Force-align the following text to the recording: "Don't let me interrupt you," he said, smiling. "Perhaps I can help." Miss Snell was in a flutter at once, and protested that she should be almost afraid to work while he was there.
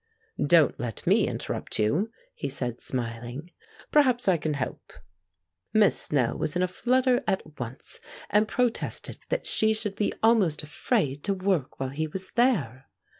"Don't 0.43 0.79
let 0.79 1.05
me 1.05 1.27
interrupt 1.27 1.77
you," 1.77 2.09
he 2.33 2.49
said, 2.49 2.81
smiling. 2.81 3.51
"Perhaps 3.91 4.27
I 4.27 4.35
can 4.37 4.55
help." 4.55 4.93
Miss 5.73 5.95
Snell 6.01 6.35
was 6.39 6.55
in 6.55 6.63
a 6.63 6.67
flutter 6.67 7.21
at 7.27 7.59
once, 7.59 7.99
and 8.31 8.47
protested 8.47 9.19
that 9.29 9.45
she 9.45 9.75
should 9.75 9.95
be 9.95 10.11
almost 10.23 10.63
afraid 10.63 11.23
to 11.25 11.35
work 11.35 11.79
while 11.79 11.89
he 11.89 12.07
was 12.07 12.31
there. 12.31 12.89